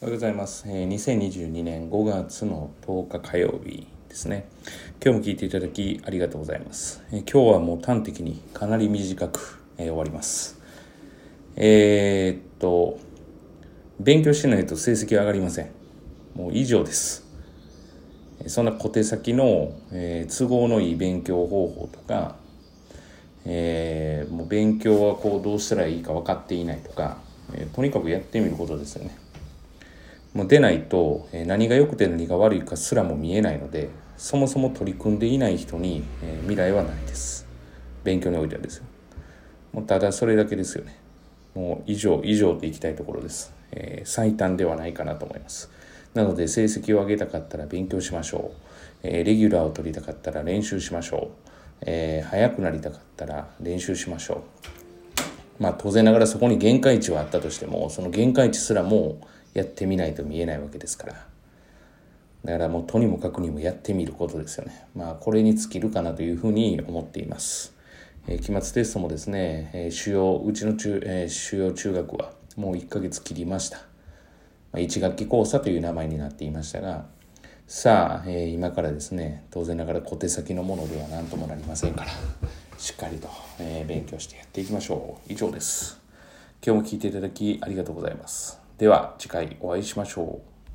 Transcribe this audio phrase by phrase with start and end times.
[0.00, 0.64] おはようございます。
[0.68, 4.48] えー2022年5月の10日火曜日ですね。
[5.04, 7.02] 今日も聞いていただきありがとうございます。
[7.10, 10.60] えー今日はもう端的にかなり短く、えー終わります。
[11.56, 13.00] えーっと、
[13.98, 15.70] 勉強しないと成績上がりません。
[16.36, 17.26] もう以上です。
[18.46, 22.36] そんな小手先の、えー都合のいい勉強方法とか、
[23.44, 27.18] えーもう勉強はこうどうしたらいいか分かっていないとか、
[27.52, 29.26] えーとにかくやってみることですよね。
[30.34, 36.02] もう出ないと、何が良くて何が悪いかすらも見えないのでそもそも取り組んでいない人に、
[36.42, 37.46] 未来はないです。
[38.04, 38.84] 勉強においてはですよ。
[39.72, 40.98] もうただそれだけですよね。
[41.54, 45.70] もう以上以上といきたいところです、えー最短ではないかなと思います。
[46.14, 48.60] なので成績を上げたかったら勉強しましょう、
[49.02, 51.48] えーレギュラーを取りたかったら練習しましょう、
[51.82, 54.42] えー速くなりたかったら練習しましょ
[55.58, 55.62] う。
[55.62, 59.26] まあ当然ながらそこに限界値はあったとしてもその限界値すらもう
[59.58, 61.26] やってみないと見えないわけですから。
[62.44, 64.86] だからもうとにもかくにもやってみることですよね。
[64.94, 67.74] まあこれに尽きるかなというふうに思っています、
[68.26, 73.84] えー期末テストもですね、えー主要うちの中、えー主要中学はもう1ヶ月切りました、ま
[74.74, 77.06] あ、1学期講座という名前になっていましたが
[77.66, 82.10] さあ、えー今からですね当然ながら小手先のものでは何ともなりませんから
[82.78, 85.32] しっかりと、え勉強してやっていきましょう。
[85.32, 86.00] 以上です。
[86.64, 88.67] 今日も聞いていただきありがとうございます。
[88.78, 90.57] では次回お会いしましょう。